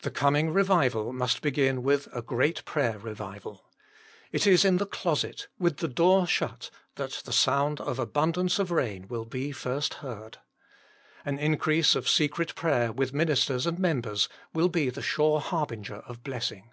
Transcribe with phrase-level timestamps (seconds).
[0.00, 3.66] The coming revival must begin with a great prayer revival
[4.30, 8.70] It is in the closet, with the door shut, that the sound of abundance of
[8.70, 10.38] rain will be first heard.
[11.26, 16.22] An increase of secret prayer with ministers and members, will be the sure harbinger of
[16.24, 16.70] blessing.